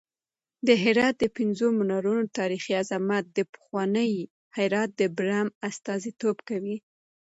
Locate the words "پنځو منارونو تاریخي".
1.37-2.73